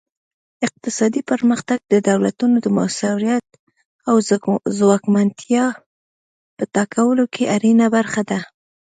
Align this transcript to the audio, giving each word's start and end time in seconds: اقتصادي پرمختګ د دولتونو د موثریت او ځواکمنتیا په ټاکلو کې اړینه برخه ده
اقتصادي 0.67 1.21
پرمختګ 1.31 1.77
د 1.93 1.95
دولتونو 2.09 2.55
د 2.61 2.67
موثریت 2.77 3.45
او 4.09 4.15
ځواکمنتیا 4.79 5.65
په 6.57 6.63
ټاکلو 6.75 7.23
کې 7.33 7.43
اړینه 7.55 7.85
برخه 7.95 8.21
ده 8.29 8.39